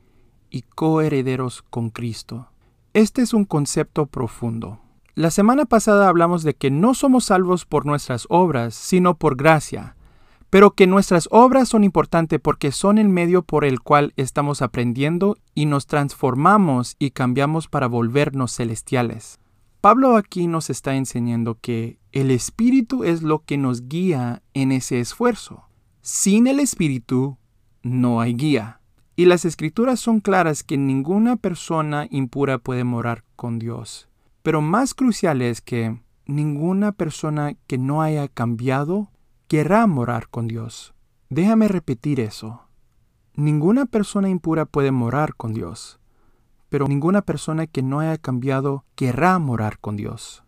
y 0.51 0.63
coherederos 0.63 1.63
con 1.63 1.91
Cristo. 1.91 2.49
Este 2.95 3.23
es 3.23 3.35
un 3.35 3.45
concepto 3.45 4.07
profundo. 4.07 4.81
La 5.15 5.31
semana 5.31 5.65
pasada 5.65 6.09
hablamos 6.09 6.43
de 6.43 6.55
que 6.55 6.71
no 6.71 6.95
somos 6.95 7.27
salvos 7.27 7.65
por 7.65 7.87
nuestras 7.87 8.27
obras, 8.31 8.75
sino 8.75 9.17
por 9.17 9.37
gracia, 9.37 9.97
pero 10.51 10.71
que 10.73 10.87
nuestras 10.87 11.29
obras 11.31 11.69
son 11.69 11.85
importantes 11.85 12.41
porque 12.41 12.73
son 12.73 12.99
el 12.99 13.09
medio 13.09 13.43
por 13.43 13.65
el 13.65 13.81
cual 13.81 14.13
estamos 14.17 14.63
aprendiendo 14.63 15.37
y 15.55 15.67
nos 15.67 15.87
transformamos 15.87 16.97
y 16.99 17.11
cambiamos 17.11 17.69
para 17.69 17.87
volvernos 17.87 18.55
celestiales. 18.57 19.39
Pablo 19.81 20.17
aquí 20.17 20.47
nos 20.47 20.71
está 20.71 20.97
enseñando 20.97 21.59
que 21.61 21.99
el 22.13 22.31
Espíritu 22.31 23.05
es 23.05 23.23
lo 23.23 23.45
que 23.45 23.59
nos 23.59 23.89
guía 23.89 24.43
en 24.55 24.73
ese 24.73 25.01
esfuerzo. 25.01 25.66
Sin 26.09 26.47
el 26.47 26.61
Espíritu 26.61 27.37
no 27.83 28.21
hay 28.21 28.35
guía. 28.35 28.81
Y 29.17 29.25
las 29.25 29.45
escrituras 29.45 29.99
son 29.99 30.21
claras 30.21 30.63
que 30.63 30.77
ninguna 30.77 31.35
persona 31.35 32.07
impura 32.13 32.59
puede 32.59 32.85
morar 32.85 33.25
con 33.35 33.59
Dios. 33.59 34.09
Pero 34.45 34.63
más 34.63 34.95
crucial 34.95 35.43
es 35.43 35.61
que 35.61 36.01
ninguna 36.25 36.93
persona 36.93 37.55
que 37.67 37.77
no 37.77 38.03
haya 38.03 38.29
cambiado 38.29 39.11
querrá 39.49 39.89
morar 39.89 40.29
con 40.29 40.47
Dios. 40.47 40.95
Déjame 41.29 41.67
repetir 41.67 42.21
eso. 42.21 42.69
Ninguna 43.35 43.85
persona 43.87 44.29
impura 44.29 44.65
puede 44.65 44.93
morar 44.93 45.35
con 45.35 45.55
Dios, 45.55 45.99
pero 46.69 46.87
ninguna 46.87 47.23
persona 47.23 47.67
que 47.67 47.83
no 47.83 47.99
haya 47.99 48.17
cambiado 48.17 48.85
querrá 48.95 49.41
morar 49.41 49.81
con 49.81 49.97
Dios. 49.97 50.46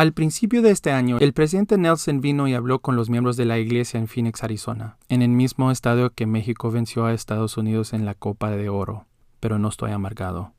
Al 0.00 0.14
principio 0.14 0.62
de 0.62 0.70
este 0.70 0.92
año, 0.92 1.18
el 1.20 1.34
presidente 1.34 1.76
Nelson 1.76 2.22
vino 2.22 2.48
y 2.48 2.54
habló 2.54 2.78
con 2.78 2.96
los 2.96 3.10
miembros 3.10 3.36
de 3.36 3.44
la 3.44 3.58
iglesia 3.58 4.00
en 4.00 4.08
Phoenix, 4.08 4.42
Arizona, 4.42 4.96
en 5.10 5.20
el 5.20 5.28
mismo 5.28 5.70
estadio 5.70 6.08
que 6.14 6.24
México 6.24 6.70
venció 6.70 7.04
a 7.04 7.12
Estados 7.12 7.58
Unidos 7.58 7.92
en 7.92 8.06
la 8.06 8.14
Copa 8.14 8.50
de 8.50 8.70
Oro, 8.70 9.04
pero 9.40 9.58
no 9.58 9.68
estoy 9.68 9.90
amargado. 9.90 10.54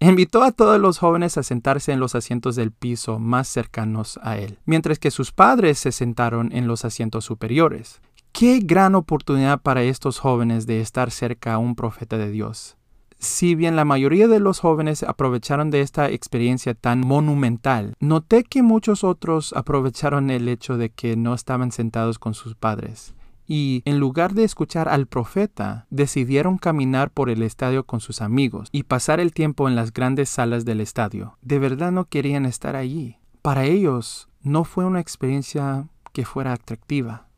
Invitó 0.00 0.42
a 0.42 0.52
todos 0.52 0.78
los 0.78 0.98
jóvenes 0.98 1.38
a 1.38 1.42
sentarse 1.42 1.92
en 1.92 1.98
los 1.98 2.14
asientos 2.14 2.56
del 2.56 2.72
piso 2.72 3.18
más 3.18 3.48
cercanos 3.48 4.20
a 4.22 4.36
él, 4.36 4.58
mientras 4.66 4.98
que 4.98 5.10
sus 5.10 5.32
padres 5.32 5.78
se 5.78 5.90
sentaron 5.90 6.52
en 6.52 6.66
los 6.66 6.84
asientos 6.84 7.24
superiores. 7.24 8.02
Qué 8.32 8.60
gran 8.62 8.96
oportunidad 8.96 9.62
para 9.62 9.82
estos 9.82 10.18
jóvenes 10.18 10.66
de 10.66 10.82
estar 10.82 11.10
cerca 11.10 11.54
a 11.54 11.58
un 11.58 11.74
profeta 11.74 12.18
de 12.18 12.30
Dios. 12.30 12.76
Si 13.18 13.54
bien 13.54 13.76
la 13.76 13.84
mayoría 13.84 14.28
de 14.28 14.40
los 14.40 14.60
jóvenes 14.60 15.02
aprovecharon 15.02 15.70
de 15.70 15.80
esta 15.80 16.10
experiencia 16.10 16.74
tan 16.74 17.00
monumental, 17.00 17.94
noté 18.00 18.44
que 18.44 18.62
muchos 18.62 19.04
otros 19.04 19.52
aprovecharon 19.54 20.30
el 20.30 20.48
hecho 20.48 20.76
de 20.76 20.90
que 20.90 21.16
no 21.16 21.34
estaban 21.34 21.72
sentados 21.72 22.18
con 22.18 22.34
sus 22.34 22.54
padres 22.54 23.14
y, 23.46 23.82
en 23.84 23.98
lugar 23.98 24.34
de 24.34 24.44
escuchar 24.44 24.88
al 24.88 25.06
profeta, 25.06 25.86
decidieron 25.90 26.58
caminar 26.58 27.10
por 27.10 27.30
el 27.30 27.42
estadio 27.42 27.84
con 27.84 28.00
sus 28.00 28.22
amigos 28.22 28.68
y 28.72 28.84
pasar 28.84 29.20
el 29.20 29.32
tiempo 29.32 29.68
en 29.68 29.76
las 29.76 29.92
grandes 29.92 30.28
salas 30.28 30.64
del 30.64 30.80
estadio. 30.80 31.38
De 31.42 31.58
verdad 31.58 31.92
no 31.92 32.06
querían 32.06 32.46
estar 32.46 32.76
allí. 32.76 33.18
Para 33.42 33.64
ellos 33.64 34.28
no 34.42 34.64
fue 34.64 34.84
una 34.84 35.00
experiencia 35.00 35.88
que 36.12 36.24
fuera 36.24 36.52
atractiva. 36.52 37.28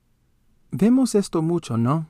Vemos 0.70 1.14
esto 1.14 1.42
mucho, 1.42 1.76
¿no? 1.76 2.08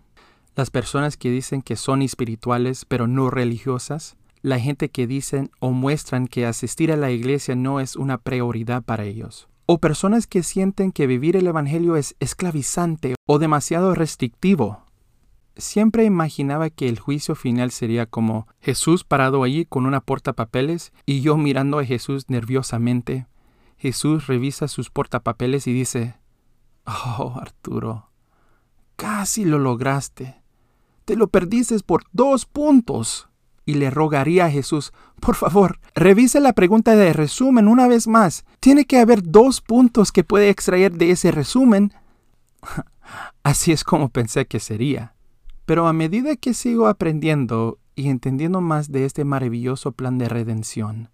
Las 0.56 0.70
personas 0.70 1.16
que 1.16 1.30
dicen 1.30 1.62
que 1.62 1.76
son 1.76 2.02
espirituales 2.02 2.84
pero 2.84 3.06
no 3.06 3.30
religiosas, 3.30 4.16
la 4.42 4.58
gente 4.58 4.88
que 4.88 5.06
dicen 5.06 5.50
o 5.60 5.70
muestran 5.70 6.26
que 6.26 6.46
asistir 6.46 6.90
a 6.90 6.96
la 6.96 7.12
iglesia 7.12 7.54
no 7.54 7.78
es 7.78 7.94
una 7.94 8.18
prioridad 8.18 8.82
para 8.82 9.04
ellos 9.04 9.48
o 9.66 9.78
personas 9.78 10.28
que 10.28 10.44
sienten 10.44 10.92
que 10.92 11.08
vivir 11.08 11.36
el 11.36 11.48
Evangelio 11.48 11.96
es 11.96 12.14
esclavizante 12.20 13.16
o 13.26 13.38
demasiado 13.38 13.94
restrictivo. 13.94 14.84
siempre 15.58 16.04
imaginaba 16.04 16.68
que 16.68 16.86
el 16.86 16.98
juicio 16.98 17.34
final 17.34 17.70
sería 17.70 18.04
como 18.04 18.46
Jesús 18.60 19.04
parado 19.04 19.42
allí 19.42 19.64
con 19.64 19.86
una 19.86 20.02
portapapeles 20.02 20.92
y 21.06 21.22
yo 21.22 21.38
mirando 21.38 21.78
a 21.78 21.84
Jesús 21.84 22.26
nerviosamente. 22.28 23.26
Jesús 23.78 24.26
revisa 24.26 24.68
sus 24.68 24.90
portapapeles 24.90 25.66
y 25.66 25.72
dice, 25.72 26.16
Oh, 26.86 27.38
Arturo, 27.40 28.10
casi 28.96 29.46
lo 29.46 29.58
lograste. 29.58 30.42
Te 31.06 31.14
lo 31.16 31.28
perdiste 31.28 31.78
por 31.80 32.02
dos 32.12 32.44
puntos. 32.46 33.28
Y 33.64 33.74
le 33.74 33.90
rogaría 33.90 34.46
a 34.46 34.50
Jesús, 34.50 34.92
por 35.20 35.34
favor, 35.34 35.80
revise 35.94 36.38
la 36.40 36.52
pregunta 36.52 36.94
de 36.94 37.12
resumen 37.12 37.66
una 37.66 37.88
vez 37.88 38.06
más. 38.06 38.44
Tiene 38.60 38.84
que 38.84 38.98
haber 38.98 39.22
dos 39.22 39.60
puntos 39.60 40.12
que 40.12 40.22
puede 40.22 40.50
extraer 40.50 40.92
de 40.92 41.12
ese 41.12 41.30
resumen. 41.30 41.92
Así 43.42 43.72
es 43.72 43.82
como 43.82 44.08
pensé 44.08 44.46
que 44.46 44.60
sería. 44.60 45.14
Pero 45.64 45.86
a 45.86 45.92
medida 45.92 46.36
que 46.36 46.54
sigo 46.54 46.86
aprendiendo 46.86 47.78
y 47.94 48.08
entendiendo 48.08 48.60
más 48.60 48.92
de 48.92 49.04
este 49.04 49.24
maravilloso 49.24 49.92
plan 49.92 50.18
de 50.18 50.28
redención, 50.28 51.10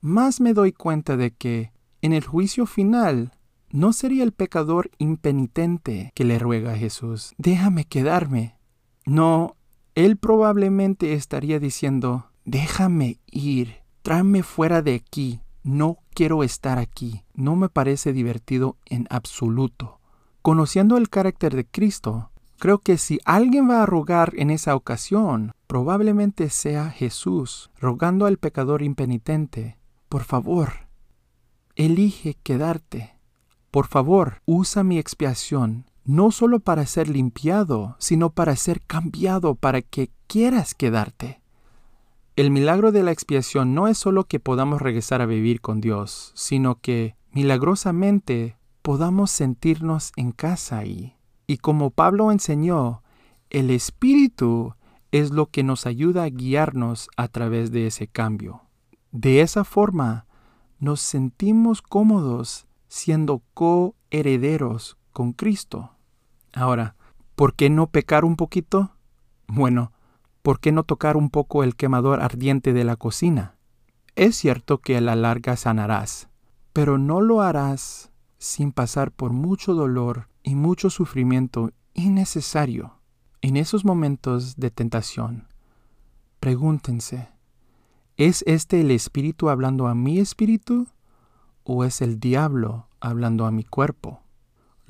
más 0.00 0.40
me 0.40 0.54
doy 0.54 0.72
cuenta 0.72 1.16
de 1.16 1.30
que 1.30 1.72
en 2.00 2.14
el 2.14 2.24
juicio 2.24 2.64
final 2.64 3.32
no 3.70 3.92
sería 3.92 4.24
el 4.24 4.32
pecador 4.32 4.90
impenitente 4.98 6.12
que 6.14 6.24
le 6.24 6.38
ruega 6.38 6.72
a 6.72 6.76
Jesús, 6.76 7.34
déjame 7.38 7.84
quedarme. 7.84 8.59
No, 9.06 9.56
él 9.94 10.16
probablemente 10.16 11.14
estaría 11.14 11.58
diciendo, 11.58 12.26
déjame 12.44 13.18
ir, 13.26 13.76
tráeme 14.02 14.42
fuera 14.42 14.82
de 14.82 14.94
aquí, 14.94 15.40
no 15.62 15.98
quiero 16.14 16.42
estar 16.42 16.78
aquí, 16.78 17.24
no 17.34 17.56
me 17.56 17.68
parece 17.68 18.12
divertido 18.12 18.76
en 18.86 19.06
absoluto. 19.10 20.00
Conociendo 20.42 20.96
el 20.96 21.08
carácter 21.10 21.54
de 21.54 21.66
Cristo, 21.66 22.30
Creo 22.60 22.76
que 22.76 22.98
si 22.98 23.18
alguien 23.24 23.70
va 23.70 23.82
a 23.82 23.86
rogar 23.86 24.34
en 24.36 24.50
esa 24.50 24.76
ocasión, 24.76 25.52
probablemente 25.66 26.50
sea 26.50 26.90
Jesús, 26.90 27.70
rogando 27.80 28.26
al 28.26 28.36
pecador 28.36 28.82
impenitente, 28.82 29.78
por 30.10 30.24
favor, 30.24 30.72
elige 31.74 32.36
quedarte. 32.42 33.16
Por 33.70 33.86
favor, 33.86 34.42
usa 34.44 34.84
mi 34.84 34.98
expiación, 34.98 35.89
no 36.10 36.32
solo 36.32 36.58
para 36.58 36.86
ser 36.86 37.08
limpiado, 37.08 37.94
sino 38.00 38.30
para 38.30 38.56
ser 38.56 38.80
cambiado, 38.80 39.54
para 39.54 39.80
que 39.80 40.10
quieras 40.26 40.74
quedarte. 40.74 41.40
El 42.34 42.50
milagro 42.50 42.90
de 42.90 43.04
la 43.04 43.12
expiación 43.12 43.74
no 43.74 43.86
es 43.86 43.98
solo 43.98 44.24
que 44.24 44.40
podamos 44.40 44.82
regresar 44.82 45.22
a 45.22 45.26
vivir 45.26 45.60
con 45.60 45.80
Dios, 45.80 46.32
sino 46.34 46.80
que, 46.80 47.14
milagrosamente, 47.30 48.56
podamos 48.82 49.30
sentirnos 49.30 50.10
en 50.16 50.32
casa 50.32 50.78
ahí. 50.78 51.14
Y 51.46 51.58
como 51.58 51.90
Pablo 51.90 52.32
enseñó, 52.32 53.04
el 53.48 53.70
Espíritu 53.70 54.74
es 55.12 55.30
lo 55.30 55.46
que 55.46 55.62
nos 55.62 55.86
ayuda 55.86 56.24
a 56.24 56.30
guiarnos 56.30 57.08
a 57.16 57.28
través 57.28 57.70
de 57.70 57.86
ese 57.86 58.08
cambio. 58.08 58.62
De 59.12 59.42
esa 59.42 59.62
forma, 59.62 60.26
nos 60.80 61.00
sentimos 61.00 61.82
cómodos 61.82 62.66
siendo 62.88 63.42
coherederos 63.54 64.98
con 65.12 65.34
Cristo. 65.34 65.92
Ahora, 66.52 66.96
¿por 67.36 67.54
qué 67.54 67.70
no 67.70 67.88
pecar 67.88 68.24
un 68.24 68.36
poquito? 68.36 68.96
Bueno, 69.46 69.92
¿por 70.42 70.60
qué 70.60 70.72
no 70.72 70.84
tocar 70.84 71.16
un 71.16 71.30
poco 71.30 71.64
el 71.64 71.76
quemador 71.76 72.20
ardiente 72.20 72.72
de 72.72 72.84
la 72.84 72.96
cocina? 72.96 73.56
Es 74.16 74.36
cierto 74.36 74.78
que 74.78 74.96
a 74.96 75.00
la 75.00 75.14
larga 75.14 75.56
sanarás, 75.56 76.28
pero 76.72 76.98
no 76.98 77.20
lo 77.20 77.40
harás 77.42 78.10
sin 78.38 78.72
pasar 78.72 79.12
por 79.12 79.32
mucho 79.32 79.74
dolor 79.74 80.28
y 80.42 80.54
mucho 80.54 80.90
sufrimiento 80.90 81.72
innecesario. 81.94 82.96
En 83.42 83.56
esos 83.56 83.84
momentos 83.84 84.56
de 84.56 84.70
tentación, 84.70 85.48
pregúntense, 86.40 87.28
¿es 88.16 88.44
este 88.46 88.80
el 88.80 88.90
espíritu 88.90 89.48
hablando 89.48 89.86
a 89.86 89.94
mi 89.94 90.18
espíritu 90.18 90.88
o 91.64 91.84
es 91.84 92.02
el 92.02 92.18
diablo 92.18 92.88
hablando 93.00 93.46
a 93.46 93.50
mi 93.50 93.64
cuerpo? 93.64 94.22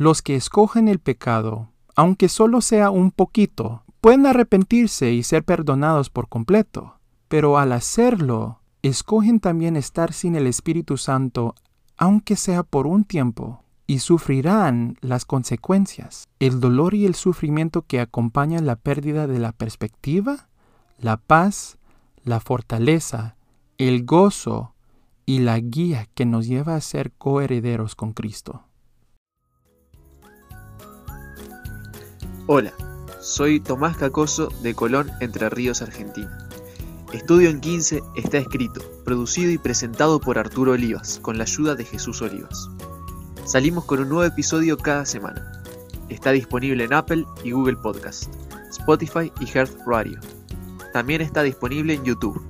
Los 0.00 0.22
que 0.22 0.34
escogen 0.34 0.88
el 0.88 0.98
pecado, 0.98 1.68
aunque 1.94 2.30
solo 2.30 2.62
sea 2.62 2.88
un 2.88 3.10
poquito, 3.10 3.82
pueden 4.00 4.24
arrepentirse 4.24 5.12
y 5.12 5.22
ser 5.22 5.44
perdonados 5.44 6.08
por 6.08 6.30
completo, 6.30 6.94
pero 7.28 7.58
al 7.58 7.70
hacerlo, 7.72 8.60
escogen 8.80 9.40
también 9.40 9.76
estar 9.76 10.14
sin 10.14 10.36
el 10.36 10.46
Espíritu 10.46 10.96
Santo, 10.96 11.54
aunque 11.98 12.36
sea 12.36 12.62
por 12.62 12.86
un 12.86 13.04
tiempo, 13.04 13.62
y 13.86 13.98
sufrirán 13.98 14.96
las 15.02 15.26
consecuencias, 15.26 16.26
el 16.38 16.60
dolor 16.60 16.94
y 16.94 17.04
el 17.04 17.14
sufrimiento 17.14 17.82
que 17.82 18.00
acompañan 18.00 18.64
la 18.64 18.76
pérdida 18.76 19.26
de 19.26 19.38
la 19.38 19.52
perspectiva, 19.52 20.48
la 20.98 21.18
paz, 21.18 21.76
la 22.24 22.40
fortaleza, 22.40 23.36
el 23.76 24.06
gozo 24.06 24.72
y 25.26 25.40
la 25.40 25.58
guía 25.58 26.08
que 26.14 26.24
nos 26.24 26.46
lleva 26.46 26.74
a 26.74 26.80
ser 26.80 27.12
coherederos 27.12 27.94
con 27.96 28.14
Cristo. 28.14 28.64
Hola, 32.46 32.72
soy 33.20 33.60
Tomás 33.60 33.96
Cacoso 33.96 34.48
de 34.62 34.74
Colón, 34.74 35.10
Entre 35.20 35.48
Ríos, 35.50 35.82
Argentina. 35.82 36.48
Estudio 37.12 37.50
en 37.50 37.60
15 37.60 38.02
está 38.16 38.38
escrito, 38.38 38.80
producido 39.04 39.50
y 39.50 39.58
presentado 39.58 40.20
por 40.20 40.38
Arturo 40.38 40.72
Olivas, 40.72 41.20
con 41.20 41.38
la 41.38 41.44
ayuda 41.44 41.74
de 41.74 41.84
Jesús 41.84 42.22
Olivas. 42.22 42.68
Salimos 43.44 43.84
con 43.84 44.00
un 44.00 44.08
nuevo 44.08 44.24
episodio 44.24 44.76
cada 44.78 45.04
semana. 45.04 45.52
Está 46.08 46.32
disponible 46.32 46.84
en 46.84 46.92
Apple 46.92 47.24
y 47.44 47.52
Google 47.52 47.76
Podcast, 47.76 48.32
Spotify 48.70 49.30
y 49.40 49.46
Heart 49.46 49.72
Radio. 49.86 50.18
También 50.92 51.20
está 51.20 51.42
disponible 51.42 51.94
en 51.94 52.04
YouTube. 52.04 52.42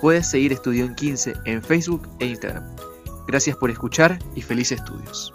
Puedes 0.00 0.28
seguir 0.28 0.52
Estudio 0.52 0.84
en 0.84 0.94
15 0.94 1.34
en 1.44 1.62
Facebook 1.62 2.08
e 2.20 2.26
Instagram. 2.26 2.64
Gracias 3.26 3.56
por 3.56 3.70
escuchar 3.70 4.18
y 4.36 4.42
felices 4.42 4.78
estudios. 4.78 5.32